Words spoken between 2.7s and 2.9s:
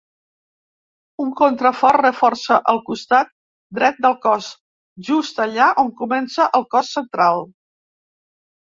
el